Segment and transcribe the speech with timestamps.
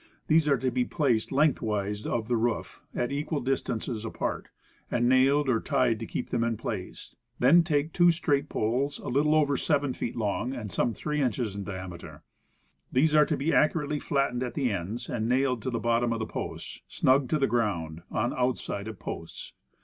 [0.25, 4.47] These are to be placed lengthwise of the roof at equal distances apart,
[4.89, 7.15] and nailed or tied to keep them in place.
[7.37, 11.55] Then take two straight poles a little over 7 feet long, and some 3 inches
[11.55, 12.23] in diameter.
[12.91, 15.29] These are to be accurately flattened at the ends, and Construction.
[15.29, 18.97] 33 nailed to the bottom of the posts, snug to the ground, on outside of
[18.97, 19.53] posts.